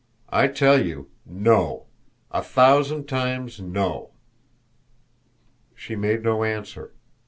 [0.31, 1.85] I tell you, no
[2.31, 4.09] a thousand times no!"
[5.75, 6.95] She made no answer.